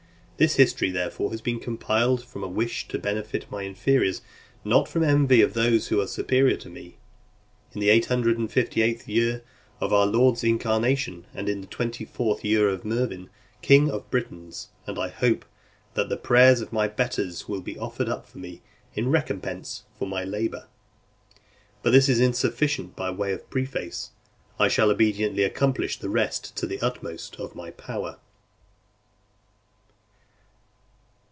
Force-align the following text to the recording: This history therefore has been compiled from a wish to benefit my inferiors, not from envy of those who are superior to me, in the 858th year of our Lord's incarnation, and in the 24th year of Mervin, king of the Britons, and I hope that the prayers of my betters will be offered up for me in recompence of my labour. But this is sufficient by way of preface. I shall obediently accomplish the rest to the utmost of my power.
This 0.37 0.55
history 0.55 0.89
therefore 0.89 1.29
has 1.29 1.39
been 1.39 1.59
compiled 1.59 2.25
from 2.25 2.43
a 2.43 2.47
wish 2.47 2.87
to 2.87 2.97
benefit 2.97 3.45
my 3.51 3.61
inferiors, 3.63 4.23
not 4.65 4.87
from 4.87 5.03
envy 5.03 5.39
of 5.43 5.53
those 5.53 5.89
who 5.89 6.01
are 6.01 6.07
superior 6.07 6.57
to 6.57 6.67
me, 6.67 6.97
in 7.73 7.79
the 7.79 7.89
858th 7.89 9.05
year 9.07 9.43
of 9.79 9.93
our 9.93 10.07
Lord's 10.07 10.43
incarnation, 10.43 11.27
and 11.35 11.47
in 11.47 11.61
the 11.61 11.67
24th 11.67 12.43
year 12.43 12.69
of 12.69 12.83
Mervin, 12.83 13.29
king 13.61 13.91
of 13.91 14.01
the 14.01 14.09
Britons, 14.09 14.69
and 14.87 14.97
I 14.97 15.09
hope 15.09 15.45
that 15.93 16.09
the 16.09 16.17
prayers 16.17 16.59
of 16.59 16.73
my 16.73 16.87
betters 16.87 17.47
will 17.47 17.61
be 17.61 17.77
offered 17.77 18.09
up 18.09 18.27
for 18.27 18.39
me 18.39 18.63
in 18.95 19.09
recompence 19.11 19.83
of 19.99 20.07
my 20.07 20.23
labour. 20.23 20.65
But 21.83 21.91
this 21.91 22.09
is 22.09 22.35
sufficient 22.35 22.95
by 22.95 23.11
way 23.11 23.31
of 23.31 23.47
preface. 23.51 24.09
I 24.57 24.69
shall 24.69 24.89
obediently 24.89 25.43
accomplish 25.43 25.99
the 25.99 26.09
rest 26.09 26.55
to 26.57 26.65
the 26.65 26.79
utmost 26.81 27.35
of 27.39 27.53
my 27.53 27.69
power. 27.69 28.17